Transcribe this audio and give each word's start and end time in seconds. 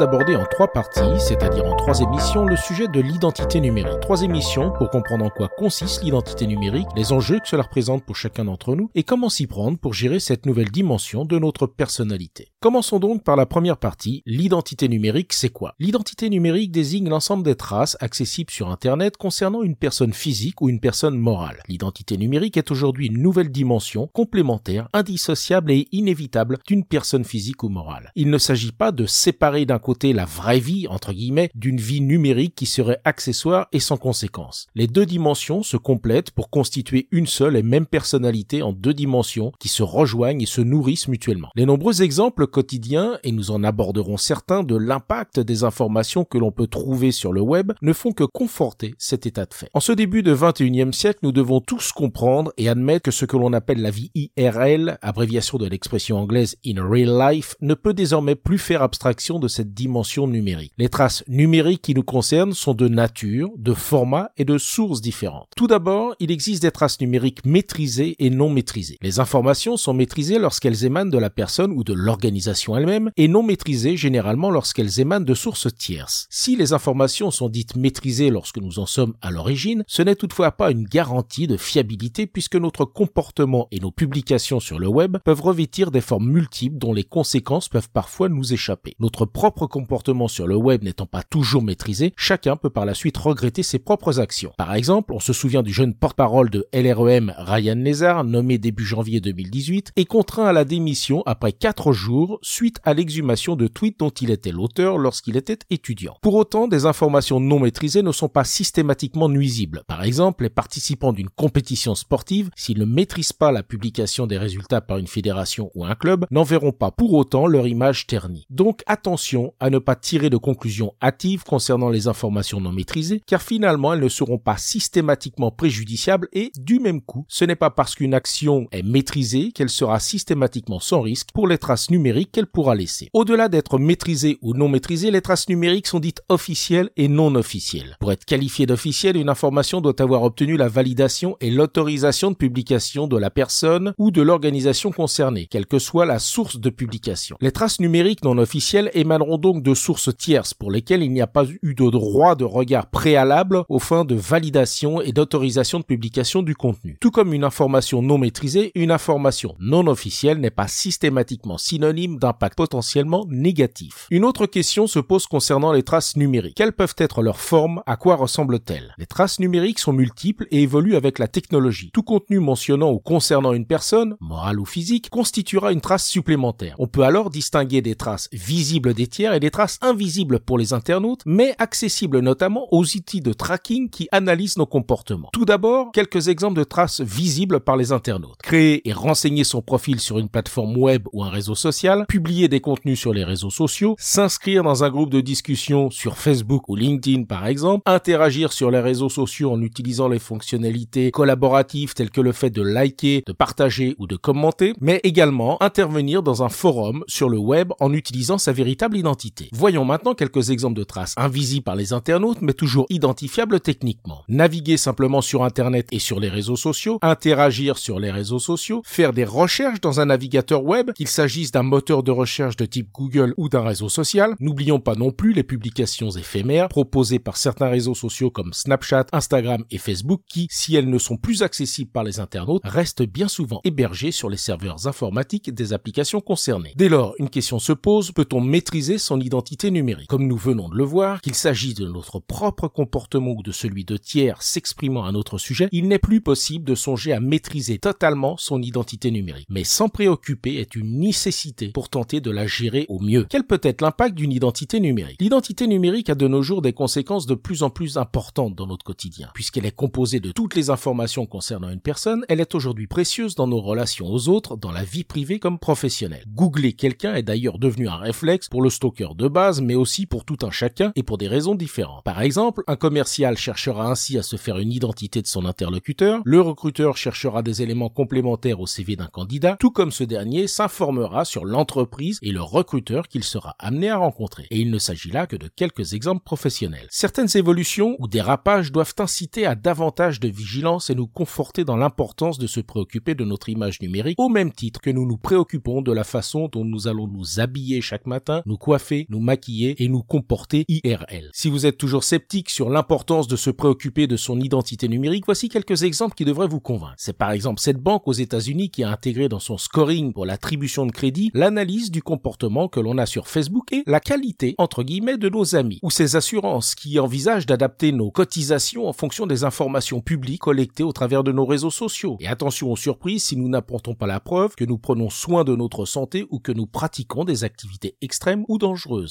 D'aborder 0.00 0.34
en 0.34 0.46
trois 0.46 0.68
parties, 0.68 1.18
c'est-à-dire 1.18 1.66
en 1.66 1.76
trois 1.76 2.00
émissions, 2.00 2.46
le 2.46 2.56
sujet 2.56 2.88
de 2.88 3.00
l'identité 3.00 3.60
numérique. 3.60 4.00
Trois 4.00 4.22
émissions 4.22 4.72
pour 4.72 4.88
comprendre 4.88 5.26
en 5.26 5.28
quoi 5.28 5.48
consiste 5.48 6.02
l'identité 6.02 6.46
numérique, 6.46 6.86
les 6.96 7.12
enjeux 7.12 7.38
que 7.38 7.48
cela 7.48 7.64
représente 7.64 8.02
pour 8.04 8.16
chacun 8.16 8.46
d'entre 8.46 8.74
nous 8.74 8.90
et 8.94 9.02
comment 9.02 9.28
s'y 9.28 9.46
prendre 9.46 9.76
pour 9.78 9.92
gérer 9.92 10.20
cette 10.20 10.46
nouvelle 10.46 10.70
dimension 10.70 11.26
de 11.26 11.38
notre 11.38 11.66
personnalité. 11.66 12.48
Commençons 12.60 12.98
donc 12.98 13.24
par 13.24 13.36
la 13.36 13.44
première 13.44 13.76
partie, 13.76 14.22
l'identité 14.24 14.88
numérique, 14.88 15.34
c'est 15.34 15.50
quoi? 15.50 15.74
L'identité 15.78 16.30
numérique 16.30 16.72
désigne 16.72 17.10
l'ensemble 17.10 17.42
des 17.42 17.56
traces 17.56 17.98
accessibles 18.00 18.50
sur 18.50 18.70
Internet 18.70 19.18
concernant 19.18 19.62
une 19.62 19.76
personne 19.76 20.14
physique 20.14 20.62
ou 20.62 20.70
une 20.70 20.80
personne 20.80 21.18
morale. 21.18 21.62
L'identité 21.68 22.16
numérique 22.16 22.56
est 22.56 22.70
aujourd'hui 22.70 23.08
une 23.08 23.20
nouvelle 23.20 23.50
dimension 23.50 24.08
complémentaire, 24.14 24.88
indissociable 24.94 25.72
et 25.72 25.88
inévitable 25.92 26.56
d'une 26.66 26.84
personne 26.84 27.24
physique 27.24 27.62
ou 27.64 27.68
morale. 27.68 28.12
Il 28.16 28.30
ne 28.30 28.38
s'agit 28.38 28.72
pas 28.72 28.92
de 28.92 29.04
séparer 29.30 29.66
d'un 29.66 29.78
la 30.02 30.24
vraie 30.24 30.58
vie, 30.60 30.86
entre 30.88 31.12
guillemets, 31.12 31.50
d'une 31.54 31.78
vie 31.78 32.00
numérique 32.00 32.54
qui 32.54 32.66
serait 32.66 33.00
accessoire 33.04 33.66
et 33.72 33.80
sans 33.80 33.96
conséquence. 33.96 34.66
Les 34.74 34.86
deux 34.86 35.06
dimensions 35.06 35.62
se 35.62 35.76
complètent 35.76 36.30
pour 36.30 36.48
constituer 36.48 37.08
une 37.10 37.26
seule 37.26 37.56
et 37.56 37.62
même 37.62 37.86
personnalité 37.86 38.62
en 38.62 38.72
deux 38.72 38.94
dimensions 38.94 39.52
qui 39.58 39.68
se 39.68 39.82
rejoignent 39.82 40.42
et 40.42 40.46
se 40.46 40.60
nourrissent 40.60 41.08
mutuellement. 41.08 41.48
Les 41.54 41.66
nombreux 41.66 42.02
exemples 42.02 42.46
quotidiens, 42.46 43.18
et 43.24 43.32
nous 43.32 43.50
en 43.50 43.64
aborderons 43.64 44.16
certains, 44.16 44.62
de 44.62 44.76
l'impact 44.76 45.40
des 45.40 45.64
informations 45.64 46.24
que 46.24 46.38
l'on 46.38 46.52
peut 46.52 46.66
trouver 46.66 47.12
sur 47.12 47.32
le 47.32 47.40
web 47.40 47.72
ne 47.82 47.92
font 47.92 48.12
que 48.12 48.24
conforter 48.24 48.94
cet 48.98 49.26
état 49.26 49.46
de 49.46 49.54
fait. 49.54 49.70
En 49.74 49.80
ce 49.80 49.92
début 49.92 50.22
de 50.22 50.34
21e 50.34 50.92
siècle, 50.92 51.20
nous 51.22 51.32
devons 51.32 51.60
tous 51.60 51.92
comprendre 51.92 52.52
et 52.56 52.68
admettre 52.68 53.04
que 53.04 53.10
ce 53.10 53.24
que 53.24 53.36
l'on 53.36 53.52
appelle 53.52 53.82
la 53.82 53.90
vie 53.90 54.10
IRL, 54.14 54.98
abréviation 55.02 55.58
de 55.58 55.66
l'expression 55.66 56.18
anglaise 56.18 56.56
in 56.66 56.82
real 56.82 57.18
life, 57.18 57.54
ne 57.60 57.74
peut 57.74 57.94
désormais 57.94 58.36
plus 58.36 58.58
faire 58.58 58.82
abstraction 58.82 59.19
de 59.28 59.48
cette 59.48 59.74
dimension 59.74 60.26
numérique. 60.26 60.72
Les 60.78 60.88
traces 60.88 61.22
numériques 61.28 61.82
qui 61.82 61.94
nous 61.94 62.02
concernent 62.02 62.54
sont 62.54 62.74
de 62.74 62.88
nature, 62.88 63.50
de 63.58 63.74
format 63.74 64.30
et 64.38 64.44
de 64.44 64.56
sources 64.56 65.00
différentes. 65.00 65.48
Tout 65.56 65.66
d'abord, 65.66 66.14
il 66.20 66.30
existe 66.30 66.62
des 66.62 66.70
traces 66.70 67.00
numériques 67.00 67.44
maîtrisées 67.44 68.16
et 68.18 68.30
non 68.30 68.48
maîtrisées. 68.48 68.96
Les 69.02 69.20
informations 69.20 69.76
sont 69.76 69.92
maîtrisées 69.92 70.38
lorsqu'elles 70.38 70.84
émanent 70.84 71.10
de 71.10 71.18
la 71.18 71.30
personne 71.30 71.72
ou 71.72 71.84
de 71.84 71.92
l'organisation 71.92 72.76
elle-même 72.76 73.10
et 73.16 73.28
non 73.28 73.42
maîtrisées 73.42 73.96
généralement 73.96 74.50
lorsqu'elles 74.50 75.00
émanent 75.00 75.24
de 75.24 75.34
sources 75.34 75.68
tierces. 75.74 76.26
Si 76.30 76.56
les 76.56 76.72
informations 76.72 77.30
sont 77.30 77.48
dites 77.50 77.76
maîtrisées 77.76 78.30
lorsque 78.30 78.58
nous 78.58 78.78
en 78.78 78.86
sommes 78.86 79.14
à 79.20 79.30
l'origine, 79.30 79.84
ce 79.86 80.02
n'est 80.02 80.16
toutefois 80.16 80.52
pas 80.52 80.70
une 80.70 80.84
garantie 80.84 81.46
de 81.46 81.58
fiabilité 81.58 82.26
puisque 82.26 82.56
notre 82.56 82.86
comportement 82.86 83.68
et 83.70 83.80
nos 83.80 83.90
publications 83.90 84.60
sur 84.60 84.78
le 84.78 84.88
web 84.88 85.18
peuvent 85.24 85.42
revêtir 85.42 85.90
des 85.90 86.00
formes 86.00 86.30
multiples 86.30 86.78
dont 86.78 86.94
les 86.94 87.04
conséquences 87.04 87.68
peuvent 87.68 87.90
parfois 87.90 88.28
nous 88.28 88.52
échapper. 88.52 88.94
Notre 89.10 89.26
propre 89.26 89.66
comportement 89.66 90.28
sur 90.28 90.46
le 90.46 90.54
web 90.54 90.84
n'étant 90.84 91.04
pas 91.04 91.24
toujours 91.24 91.64
maîtrisé, 91.64 92.12
chacun 92.16 92.54
peut 92.54 92.70
par 92.70 92.86
la 92.86 92.94
suite 92.94 93.16
regretter 93.16 93.64
ses 93.64 93.80
propres 93.80 94.20
actions. 94.20 94.52
Par 94.56 94.72
exemple, 94.72 95.12
on 95.12 95.18
se 95.18 95.32
souvient 95.32 95.64
du 95.64 95.72
jeune 95.72 95.94
porte-parole 95.94 96.48
de 96.48 96.68
LREM 96.72 97.34
Ryan 97.36 97.74
Lézard, 97.74 98.22
nommé 98.22 98.58
début 98.58 98.84
janvier 98.84 99.20
2018, 99.20 99.94
et 99.96 100.04
contraint 100.04 100.46
à 100.46 100.52
la 100.52 100.64
démission 100.64 101.24
après 101.26 101.50
4 101.50 101.90
jours 101.90 102.38
suite 102.40 102.78
à 102.84 102.94
l'exhumation 102.94 103.56
de 103.56 103.66
tweets 103.66 103.98
dont 103.98 104.10
il 104.10 104.30
était 104.30 104.52
l'auteur 104.52 104.96
lorsqu'il 104.96 105.36
était 105.36 105.58
étudiant. 105.70 106.14
Pour 106.22 106.36
autant, 106.36 106.68
des 106.68 106.86
informations 106.86 107.40
non 107.40 107.58
maîtrisées 107.58 108.02
ne 108.02 108.12
sont 108.12 108.28
pas 108.28 108.44
systématiquement 108.44 109.28
nuisibles. 109.28 109.82
Par 109.88 110.04
exemple, 110.04 110.44
les 110.44 110.50
participants 110.50 111.12
d'une 111.12 111.30
compétition 111.30 111.96
sportive, 111.96 112.50
s'ils 112.54 112.78
ne 112.78 112.84
maîtrisent 112.84 113.32
pas 113.32 113.50
la 113.50 113.64
publication 113.64 114.28
des 114.28 114.38
résultats 114.38 114.80
par 114.80 114.98
une 114.98 115.08
fédération 115.08 115.72
ou 115.74 115.84
un 115.84 115.96
club, 115.96 116.26
n'en 116.30 116.44
verront 116.44 116.70
pas 116.70 116.92
pour 116.92 117.14
autant 117.14 117.48
leur 117.48 117.66
image 117.66 118.06
ternie. 118.06 118.46
Donc 118.50 118.84
attention 118.90 119.54
à 119.60 119.70
ne 119.70 119.78
pas 119.78 119.94
tirer 119.94 120.30
de 120.30 120.36
conclusions 120.36 120.94
hâtives 121.00 121.44
concernant 121.44 121.90
les 121.90 122.08
informations 122.08 122.60
non 122.60 122.72
maîtrisées, 122.72 123.22
car 123.24 123.40
finalement 123.40 123.94
elles 123.94 124.00
ne 124.00 124.08
seront 124.08 124.38
pas 124.38 124.56
systématiquement 124.56 125.52
préjudiciables 125.52 126.28
et, 126.32 126.50
du 126.58 126.80
même 126.80 127.00
coup, 127.00 127.24
ce 127.28 127.44
n'est 127.44 127.54
pas 127.54 127.70
parce 127.70 127.94
qu'une 127.94 128.14
action 128.14 128.66
est 128.72 128.82
maîtrisée 128.82 129.52
qu'elle 129.52 129.68
sera 129.68 130.00
systématiquement 130.00 130.80
sans 130.80 131.02
risque 131.02 131.28
pour 131.32 131.46
les 131.46 131.58
traces 131.58 131.90
numériques 131.90 132.32
qu'elle 132.32 132.48
pourra 132.48 132.74
laisser. 132.74 133.10
Au-delà 133.12 133.48
d'être 133.48 133.78
maîtrisée 133.78 134.38
ou 134.42 134.54
non 134.54 134.68
maîtrisée, 134.68 135.12
les 135.12 135.22
traces 135.22 135.48
numériques 135.48 135.86
sont 135.86 136.00
dites 136.00 136.22
officielles 136.28 136.90
et 136.96 137.06
non 137.06 137.36
officielles. 137.36 137.96
Pour 138.00 138.10
être 138.10 138.24
qualifiée 138.24 138.66
d'officielle, 138.66 139.16
une 139.16 139.28
information 139.28 139.80
doit 139.80 140.02
avoir 140.02 140.24
obtenu 140.24 140.56
la 140.56 140.68
validation 140.68 141.36
et 141.40 141.50
l'autorisation 141.50 142.32
de 142.32 142.36
publication 142.36 143.06
de 143.06 143.16
la 143.16 143.30
personne 143.30 143.94
ou 143.98 144.10
de 144.10 144.22
l'organisation 144.22 144.90
concernée, 144.90 145.46
quelle 145.48 145.66
que 145.66 145.78
soit 145.78 146.06
la 146.06 146.18
source 146.18 146.58
de 146.58 146.70
publication. 146.70 147.36
Les 147.40 147.52
traces 147.52 147.78
numériques 147.78 148.24
non 148.24 148.36
officielles 148.38 148.79
émaneront 148.94 149.36
donc 149.36 149.62
de 149.62 149.74
sources 149.74 150.16
tierces 150.16 150.54
pour 150.54 150.70
lesquelles 150.70 151.02
il 151.02 151.12
n'y 151.12 151.20
a 151.20 151.26
pas 151.26 151.44
eu 151.62 151.74
de 151.74 151.90
droit 151.90 152.34
de 152.34 152.44
regard 152.44 152.86
préalable 152.86 153.64
aux 153.68 153.78
fins 153.78 154.04
de 154.04 154.14
validation 154.14 155.00
et 155.00 155.12
d'autorisation 155.12 155.80
de 155.80 155.84
publication 155.84 156.42
du 156.42 156.54
contenu. 156.54 156.96
Tout 157.00 157.10
comme 157.10 157.34
une 157.34 157.44
information 157.44 158.02
non 158.02 158.18
maîtrisée, 158.18 158.72
une 158.74 158.90
information 158.90 159.56
non 159.58 159.86
officielle 159.86 160.38
n'est 160.38 160.50
pas 160.50 160.68
systématiquement 160.68 161.58
synonyme 161.58 162.18
d'impact 162.18 162.56
potentiellement 162.56 163.26
négatif. 163.28 164.06
Une 164.10 164.24
autre 164.24 164.46
question 164.46 164.86
se 164.86 164.98
pose 164.98 165.26
concernant 165.26 165.72
les 165.72 165.82
traces 165.82 166.16
numériques. 166.16 166.56
Quelles 166.56 166.72
peuvent 166.72 166.94
être 166.98 167.22
leurs 167.22 167.40
formes? 167.40 167.82
À 167.86 167.96
quoi 167.96 168.16
ressemblent-elles? 168.16 168.94
Les 168.98 169.06
traces 169.06 169.40
numériques 169.40 169.78
sont 169.78 169.92
multiples 169.92 170.46
et 170.50 170.62
évoluent 170.62 170.96
avec 170.96 171.18
la 171.18 171.28
technologie. 171.28 171.90
Tout 171.92 172.02
contenu 172.02 172.38
mentionnant 172.38 172.90
ou 172.90 172.98
concernant 172.98 173.52
une 173.52 173.66
personne, 173.66 174.16
morale 174.20 174.60
ou 174.60 174.64
physique, 174.64 175.10
constituera 175.10 175.72
une 175.72 175.80
trace 175.80 176.06
supplémentaire. 176.06 176.76
On 176.78 176.86
peut 176.86 177.02
alors 177.02 177.30
distinguer 177.30 177.82
des 177.82 177.94
traces 177.94 178.28
visibles 178.32 178.69
des 178.78 179.06
tiers 179.06 179.34
et 179.34 179.40
des 179.40 179.50
traces 179.50 179.78
invisibles 179.82 180.40
pour 180.40 180.58
les 180.58 180.72
internautes, 180.72 181.22
mais 181.26 181.54
accessibles 181.58 182.20
notamment 182.20 182.68
aux 182.72 182.84
outils 182.84 183.20
de 183.20 183.32
tracking 183.32 183.90
qui 183.90 184.08
analysent 184.12 184.56
nos 184.56 184.66
comportements. 184.66 185.30
Tout 185.32 185.44
d'abord, 185.44 185.90
quelques 185.92 186.28
exemples 186.28 186.58
de 186.58 186.64
traces 186.64 187.00
visibles 187.00 187.60
par 187.60 187.76
les 187.76 187.92
internautes. 187.92 188.38
Créer 188.42 188.88
et 188.88 188.92
renseigner 188.92 189.44
son 189.44 189.62
profil 189.62 190.00
sur 190.00 190.18
une 190.18 190.28
plateforme 190.28 190.76
web 190.76 191.06
ou 191.12 191.24
un 191.24 191.30
réseau 191.30 191.54
social, 191.54 192.04
publier 192.08 192.48
des 192.48 192.60
contenus 192.60 192.98
sur 192.98 193.12
les 193.12 193.24
réseaux 193.24 193.50
sociaux, 193.50 193.96
s'inscrire 193.98 194.62
dans 194.62 194.84
un 194.84 194.90
groupe 194.90 195.10
de 195.10 195.20
discussion 195.20 195.90
sur 195.90 196.16
Facebook 196.16 196.68
ou 196.68 196.76
LinkedIn 196.76 197.24
par 197.24 197.46
exemple, 197.46 197.82
interagir 197.86 198.52
sur 198.52 198.70
les 198.70 198.80
réseaux 198.80 199.08
sociaux 199.08 199.50
en 199.50 199.60
utilisant 199.62 200.08
les 200.08 200.18
fonctionnalités 200.18 201.10
collaboratives 201.10 201.94
telles 201.94 202.10
que 202.10 202.20
le 202.20 202.32
fait 202.32 202.50
de 202.50 202.62
liker, 202.62 203.22
de 203.26 203.32
partager 203.32 203.96
ou 203.98 204.06
de 204.06 204.16
commenter, 204.16 204.74
mais 204.80 205.00
également 205.02 205.62
intervenir 205.62 206.22
dans 206.22 206.42
un 206.42 206.48
forum 206.48 207.04
sur 207.06 207.28
le 207.28 207.38
web 207.38 207.72
en 207.80 207.92
utilisant 207.92 208.38
sa 208.38 208.52
identité. 208.68 209.48
Voyons 209.52 209.84
maintenant 209.84 210.14
quelques 210.14 210.50
exemples 210.50 210.78
de 210.78 210.84
traces 210.84 211.14
invisibles 211.16 211.64
par 211.64 211.76
les 211.76 211.92
internautes 211.92 212.42
mais 212.42 212.52
toujours 212.52 212.86
identifiables 212.90 213.60
techniquement. 213.60 214.22
Naviguer 214.28 214.76
simplement 214.76 215.20
sur 215.20 215.44
Internet 215.44 215.88
et 215.92 215.98
sur 215.98 216.20
les 216.20 216.28
réseaux 216.28 216.56
sociaux, 216.56 216.98
interagir 217.02 217.78
sur 217.78 217.98
les 217.98 218.10
réseaux 218.10 218.38
sociaux, 218.38 218.82
faire 218.84 219.12
des 219.12 219.24
recherches 219.24 219.80
dans 219.80 220.00
un 220.00 220.06
navigateur 220.06 220.64
web, 220.64 220.92
qu'il 220.92 221.08
s'agisse 221.08 221.52
d'un 221.52 221.62
moteur 221.62 222.02
de 222.02 222.10
recherche 222.10 222.56
de 222.56 222.66
type 222.66 222.88
Google 222.92 223.34
ou 223.36 223.48
d'un 223.48 223.62
réseau 223.62 223.88
social. 223.88 224.34
N'oublions 224.40 224.80
pas 224.80 224.94
non 224.94 225.10
plus 225.10 225.32
les 225.32 225.42
publications 225.42 226.10
éphémères 226.10 226.68
proposées 226.68 227.18
par 227.18 227.36
certains 227.36 227.68
réseaux 227.68 227.94
sociaux 227.94 228.30
comme 228.30 228.52
Snapchat, 228.52 229.06
Instagram 229.12 229.64
et 229.70 229.78
Facebook 229.78 230.22
qui, 230.28 230.46
si 230.50 230.76
elles 230.76 230.88
ne 230.88 230.98
sont 230.98 231.16
plus 231.16 231.42
accessibles 231.42 231.90
par 231.90 232.04
les 232.04 232.20
internautes, 232.20 232.62
restent 232.64 233.02
bien 233.02 233.28
souvent 233.28 233.60
hébergées 233.64 234.12
sur 234.12 234.28
les 234.28 234.36
serveurs 234.36 234.86
informatiques 234.86 235.52
des 235.52 235.72
applications 235.72 236.20
concernées. 236.20 236.72
Dès 236.76 236.88
lors, 236.88 237.14
une 237.18 237.30
question 237.30 237.58
se 237.58 237.72
pose, 237.72 238.12
peut-on 238.12 238.40
maîtriser 238.50 238.98
son 238.98 239.20
identité 239.20 239.70
numérique. 239.70 240.08
Comme 240.08 240.26
nous 240.26 240.36
venons 240.36 240.68
de 240.68 240.76
le 240.76 240.84
voir, 240.84 241.20
qu'il 241.20 241.34
s'agisse 241.34 241.74
de 241.74 241.86
notre 241.86 242.18
propre 242.18 242.66
comportement 242.66 243.30
ou 243.30 243.42
de 243.42 243.52
celui 243.52 243.84
de 243.84 243.96
tiers 243.96 244.42
s'exprimant 244.42 245.04
à 245.04 245.12
notre 245.12 245.38
sujet, 245.38 245.68
il 245.70 245.86
n'est 245.86 246.00
plus 246.00 246.20
possible 246.20 246.64
de 246.64 246.74
songer 246.74 247.12
à 247.12 247.20
maîtriser 247.20 247.78
totalement 247.78 248.36
son 248.38 248.60
identité 248.60 249.12
numérique. 249.12 249.46
Mais 249.48 249.62
s'en 249.62 249.88
préoccuper 249.88 250.56
est 250.56 250.74
une 250.74 250.98
nécessité 250.98 251.68
pour 251.68 251.88
tenter 251.88 252.20
de 252.20 252.30
la 252.30 252.48
gérer 252.48 252.86
au 252.88 252.98
mieux. 252.98 253.26
Quel 253.30 253.44
peut 253.44 253.60
être 253.62 253.82
l'impact 253.82 254.16
d'une 254.16 254.32
identité 254.32 254.80
numérique? 254.80 255.20
L'identité 255.20 255.68
numérique 255.68 256.10
a 256.10 256.16
de 256.16 256.26
nos 256.26 256.42
jours 256.42 256.60
des 256.60 256.72
conséquences 256.72 257.26
de 257.26 257.36
plus 257.36 257.62
en 257.62 257.70
plus 257.70 257.98
importantes 257.98 258.56
dans 258.56 258.66
notre 258.66 258.84
quotidien. 258.84 259.30
Puisqu'elle 259.32 259.66
est 259.66 259.70
composée 259.74 260.18
de 260.18 260.32
toutes 260.32 260.56
les 260.56 260.70
informations 260.70 261.26
concernant 261.26 261.70
une 261.70 261.80
personne, 261.80 262.24
elle 262.28 262.40
est 262.40 262.56
aujourd'hui 262.56 262.88
précieuse 262.88 263.36
dans 263.36 263.46
nos 263.46 263.60
relations 263.60 264.08
aux 264.08 264.28
autres, 264.28 264.56
dans 264.56 264.72
la 264.72 264.82
vie 264.82 265.04
privée 265.04 265.38
comme 265.38 265.60
professionnelle. 265.60 266.24
Googler 266.34 266.72
quelqu'un 266.72 267.14
est 267.14 267.22
d'ailleurs 267.22 267.60
devenu 267.60 267.88
un 267.88 267.96
réflexe 267.96 268.39
pour 268.48 268.62
le 268.62 268.70
stalker 268.70 269.14
de 269.16 269.28
base, 269.28 269.60
mais 269.60 269.74
aussi 269.74 270.06
pour 270.06 270.24
tout 270.24 270.38
un 270.42 270.50
chacun 270.50 270.92
et 270.96 271.02
pour 271.02 271.18
des 271.18 271.28
raisons 271.28 271.54
différentes. 271.54 272.04
Par 272.04 272.22
exemple, 272.22 272.62
un 272.66 272.76
commercial 272.76 273.36
cherchera 273.36 273.90
ainsi 273.90 274.18
à 274.18 274.22
se 274.22 274.36
faire 274.36 274.58
une 274.58 274.72
identité 274.72 275.22
de 275.22 275.26
son 275.26 275.44
interlocuteur, 275.44 276.20
le 276.24 276.40
recruteur 276.40 276.96
cherchera 276.96 277.42
des 277.42 277.62
éléments 277.62 277.88
complémentaires 277.88 278.60
au 278.60 278.66
CV 278.66 278.96
d'un 278.96 279.06
candidat, 279.06 279.56
tout 279.58 279.70
comme 279.70 279.90
ce 279.92 280.04
dernier 280.04 280.46
s'informera 280.46 281.24
sur 281.24 281.44
l'entreprise 281.44 282.18
et 282.22 282.32
le 282.32 282.42
recruteur 282.42 283.08
qu'il 283.08 283.24
sera 283.24 283.56
amené 283.58 283.90
à 283.90 283.96
rencontrer. 283.96 284.46
Et 284.50 284.60
il 284.60 284.70
ne 284.70 284.78
s'agit 284.78 285.10
là 285.10 285.26
que 285.26 285.36
de 285.36 285.48
quelques 285.48 285.94
exemples 285.94 286.22
professionnels. 286.24 286.86
Certaines 286.90 287.36
évolutions 287.36 287.96
ou 287.98 288.08
dérapages 288.08 288.72
doivent 288.72 288.94
inciter 288.98 289.46
à 289.46 289.54
davantage 289.54 290.20
de 290.20 290.28
vigilance 290.28 290.90
et 290.90 290.94
nous 290.94 291.06
conforter 291.06 291.64
dans 291.64 291.76
l'importance 291.76 292.38
de 292.38 292.46
se 292.46 292.60
préoccuper 292.60 293.14
de 293.14 293.24
notre 293.24 293.48
image 293.48 293.80
numérique 293.80 294.18
au 294.18 294.28
même 294.28 294.52
titre 294.52 294.80
que 294.80 294.90
nous 294.90 295.06
nous 295.06 295.16
préoccupons 295.16 295.82
de 295.82 295.92
la 295.92 296.04
façon 296.04 296.48
dont 296.48 296.64
nous 296.64 296.88
allons 296.88 297.06
nous 297.06 297.40
habiller 297.40 297.80
chaque 297.80 298.06
matin, 298.06 298.29
nous 298.46 298.56
coiffer, 298.56 299.06
nous 299.08 299.20
maquiller 299.20 299.82
et 299.82 299.88
nous 299.88 300.02
comporter 300.02 300.64
IRL. 300.68 301.30
Si 301.32 301.50
vous 301.50 301.66
êtes 301.66 301.78
toujours 301.78 302.04
sceptique 302.04 302.50
sur 302.50 302.70
l'importance 302.70 303.28
de 303.28 303.36
se 303.36 303.50
préoccuper 303.50 304.06
de 304.06 304.16
son 304.16 304.40
identité 304.40 304.88
numérique, 304.88 305.24
voici 305.26 305.48
quelques 305.48 305.82
exemples 305.82 306.14
qui 306.14 306.24
devraient 306.24 306.48
vous 306.48 306.60
convaincre. 306.60 306.94
C'est 306.96 307.16
par 307.16 307.32
exemple 307.32 307.60
cette 307.60 307.78
banque 307.78 308.06
aux 308.06 308.12
États-Unis 308.12 308.70
qui 308.70 308.82
a 308.82 308.90
intégré 308.90 309.28
dans 309.28 309.38
son 309.38 309.58
scoring 309.58 310.12
pour 310.12 310.26
l'attribution 310.26 310.86
de 310.86 310.92
crédit 310.92 311.30
l'analyse 311.34 311.90
du 311.90 312.02
comportement 312.02 312.68
que 312.68 312.80
l'on 312.80 312.98
a 312.98 313.06
sur 313.06 313.28
Facebook 313.28 313.72
et 313.72 313.82
la 313.86 314.00
qualité, 314.00 314.54
entre 314.58 314.82
guillemets, 314.82 315.18
de 315.18 315.28
nos 315.28 315.54
amis. 315.54 315.78
Ou 315.82 315.90
ces 315.90 316.16
assurances 316.16 316.74
qui 316.74 316.98
envisagent 316.98 317.46
d'adapter 317.46 317.92
nos 317.92 318.10
cotisations 318.10 318.86
en 318.86 318.92
fonction 318.92 319.26
des 319.26 319.44
informations 319.44 320.00
publiques 320.00 320.42
collectées 320.42 320.84
au 320.84 320.92
travers 320.92 321.24
de 321.24 321.32
nos 321.32 321.46
réseaux 321.46 321.70
sociaux. 321.70 322.16
Et 322.20 322.26
attention 322.26 322.70
aux 322.70 322.76
surprises 322.76 323.24
si 323.24 323.36
nous 323.36 323.48
n'apportons 323.48 323.94
pas 323.94 324.06
la 324.06 324.20
preuve 324.20 324.54
que 324.54 324.64
nous 324.64 324.78
prenons 324.78 325.10
soin 325.10 325.44
de 325.44 325.54
notre 325.54 325.84
santé 325.84 326.26
ou 326.30 326.38
que 326.38 326.52
nous 326.52 326.66
pratiquons 326.66 327.24
des 327.24 327.44
activités 327.44 327.96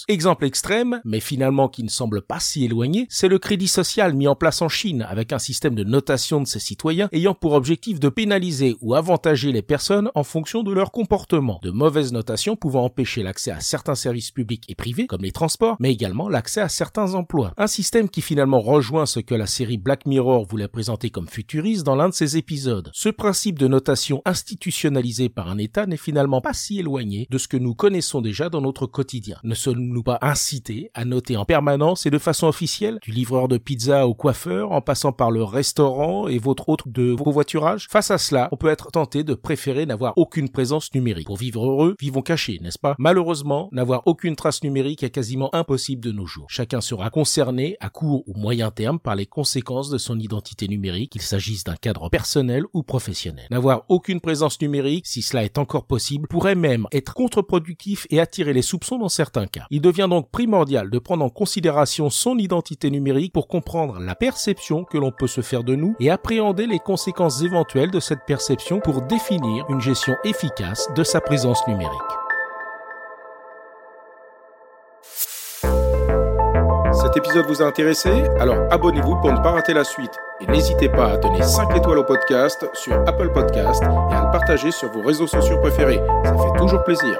Exemple 0.07 0.45
extrême, 0.45 1.01
mais 1.03 1.19
finalement 1.19 1.67
qui 1.67 1.83
ne 1.83 1.89
semble 1.89 2.21
pas 2.21 2.39
si 2.39 2.65
éloigné, 2.65 3.07
c'est 3.09 3.27
le 3.27 3.39
crédit 3.39 3.67
social 3.67 4.13
mis 4.13 4.27
en 4.27 4.35
place 4.35 4.61
en 4.61 4.69
Chine 4.69 5.05
avec 5.09 5.33
un 5.33 5.39
système 5.39 5.75
de 5.75 5.83
notation 5.83 6.41
de 6.41 6.47
ses 6.47 6.59
citoyens 6.59 7.09
ayant 7.11 7.33
pour 7.33 7.53
objectif 7.53 7.99
de 7.99 8.09
pénaliser 8.09 8.75
ou 8.81 8.95
avantager 8.95 9.51
les 9.51 9.61
personnes 9.61 10.11
en 10.15 10.23
fonction 10.23 10.63
de 10.63 10.71
leur 10.71 10.91
comportement. 10.91 11.59
De 11.63 11.71
mauvaises 11.71 12.13
notations 12.13 12.55
pouvant 12.55 12.85
empêcher 12.85 13.23
l'accès 13.23 13.51
à 13.51 13.59
certains 13.59 13.95
services 13.95 14.31
publics 14.31 14.65
et 14.69 14.75
privés 14.75 15.07
comme 15.07 15.23
les 15.23 15.31
transports, 15.31 15.75
mais 15.79 15.91
également 15.91 16.29
l'accès 16.29 16.61
à 16.61 16.69
certains 16.69 17.15
emplois. 17.15 17.53
Un 17.57 17.67
système 17.67 18.09
qui 18.09 18.21
finalement 18.21 18.59
rejoint 18.59 19.05
ce 19.05 19.19
que 19.19 19.35
la 19.35 19.47
série 19.47 19.77
Black 19.77 20.05
Mirror 20.05 20.45
voulait 20.45 20.67
présenter 20.67 21.09
comme 21.09 21.27
futuriste 21.27 21.85
dans 21.85 21.95
l'un 21.95 22.09
de 22.09 22.13
ses 22.13 22.37
épisodes. 22.37 22.91
Ce 22.93 23.09
principe 23.09 23.59
de 23.59 23.67
notation 23.67 24.21
institutionnalisé 24.25 25.29
par 25.29 25.49
un 25.49 25.57
État 25.57 25.85
n'est 25.85 25.97
finalement 25.97 26.41
pas 26.41 26.53
si 26.53 26.79
éloigné 26.79 27.27
de 27.29 27.37
ce 27.37 27.47
que 27.47 27.57
nous 27.57 27.75
connaissons 27.75 28.21
déjà 28.21 28.49
dans 28.49 28.61
notre 28.61 28.85
quotidien. 28.89 29.37
Ne 29.43 29.55
sommes-nous 29.55 30.03
pas 30.03 30.19
incités 30.21 30.91
à 30.93 31.05
noter 31.05 31.37
en 31.37 31.45
permanence 31.45 32.05
et 32.05 32.09
de 32.09 32.17
façon 32.17 32.47
officielle, 32.47 32.99
du 33.01 33.11
livreur 33.11 33.47
de 33.47 33.57
pizza 33.57 34.07
au 34.07 34.13
coiffeur, 34.13 34.71
en 34.71 34.81
passant 34.81 35.11
par 35.11 35.31
le 35.31 35.43
restaurant 35.43 36.27
et 36.27 36.37
votre 36.37 36.69
autre 36.69 36.89
de 36.89 37.11
vos 37.11 37.31
voiturages? 37.31 37.87
Face 37.89 38.11
à 38.11 38.17
cela, 38.17 38.49
on 38.51 38.57
peut 38.57 38.69
être 38.69 38.91
tenté 38.91 39.23
de 39.23 39.33
préférer 39.33 39.85
n'avoir 39.85 40.13
aucune 40.17 40.49
présence 40.49 40.93
numérique. 40.93 41.27
Pour 41.27 41.37
vivre 41.37 41.65
heureux, 41.65 41.95
vivons 41.99 42.21
cachés, 42.21 42.59
n'est-ce 42.61 42.79
pas? 42.79 42.95
Malheureusement, 42.99 43.69
n'avoir 43.71 44.03
aucune 44.05 44.35
trace 44.35 44.63
numérique 44.63 45.03
est 45.03 45.09
quasiment 45.09 45.53
impossible 45.53 46.03
de 46.03 46.11
nos 46.11 46.25
jours. 46.25 46.47
Chacun 46.49 46.81
sera 46.81 47.09
concerné 47.09 47.77
à 47.79 47.89
court 47.89 48.23
ou 48.27 48.33
moyen 48.33 48.71
terme 48.71 48.99
par 48.99 49.15
les 49.15 49.25
conséquences 49.25 49.89
de 49.89 49.97
son 49.97 50.19
identité 50.19 50.67
numérique, 50.67 51.11
qu'il 51.11 51.21
s'agisse 51.21 51.63
d'un 51.63 51.75
cadre 51.75 52.09
personnel 52.09 52.63
ou 52.73 52.83
professionnel. 52.83 53.47
N'avoir 53.51 53.83
aucune 53.89 54.21
présence 54.21 54.59
numérique, 54.61 55.07
si 55.07 55.21
cela 55.21 55.43
est 55.43 55.57
encore 55.57 55.85
possible, 55.85 56.27
pourrait 56.27 56.55
même 56.55 56.87
être 56.91 57.13
contre-productif 57.13 58.07
et 58.09 58.19
attirer 58.19 58.53
les 58.53 58.61
dans 58.97 59.09
certains 59.09 59.47
cas. 59.47 59.65
Il 59.69 59.81
devient 59.81 60.07
donc 60.09 60.29
primordial 60.31 60.89
de 60.89 60.99
prendre 60.99 61.23
en 61.23 61.29
considération 61.29 62.09
son 62.09 62.37
identité 62.37 62.89
numérique 62.89 63.33
pour 63.33 63.47
comprendre 63.47 63.99
la 63.99 64.15
perception 64.15 64.83
que 64.83 64.97
l'on 64.97 65.11
peut 65.11 65.27
se 65.27 65.41
faire 65.41 65.63
de 65.63 65.75
nous 65.75 65.95
et 65.99 66.09
appréhender 66.09 66.67
les 66.67 66.79
conséquences 66.79 67.41
éventuelles 67.43 67.91
de 67.91 67.99
cette 67.99 68.25
perception 68.25 68.79
pour 68.79 69.01
définir 69.03 69.65
une 69.69 69.81
gestion 69.81 70.15
efficace 70.23 70.87
de 70.95 71.03
sa 71.03 71.21
présence 71.21 71.65
numérique. 71.67 71.89
Cet 76.91 77.17
épisode 77.17 77.45
vous 77.47 77.61
a 77.61 77.65
intéressé? 77.65 78.09
Alors 78.39 78.57
abonnez-vous 78.71 79.15
pour 79.17 79.31
ne 79.31 79.37
pas 79.37 79.51
rater 79.51 79.73
la 79.73 79.83
suite. 79.83 80.11
Et 80.41 80.47
n'hésitez 80.47 80.89
pas 80.89 81.13
à 81.13 81.17
donner 81.17 81.41
5 81.41 81.75
étoiles 81.75 81.99
au 81.99 82.03
podcast 82.03 82.69
sur 82.73 82.93
Apple 83.07 83.31
Podcast 83.33 83.83
et 83.83 84.13
à 84.15 84.25
le 84.25 84.31
partager 84.31 84.71
sur 84.71 84.89
vos 84.91 85.01
réseaux 85.01 85.27
sociaux 85.27 85.59
préférés. 85.59 86.01
Ça 86.23 86.37
fait 86.37 86.57
toujours 86.57 86.83
plaisir. 86.83 87.19